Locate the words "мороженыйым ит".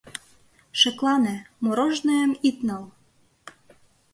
1.63-2.57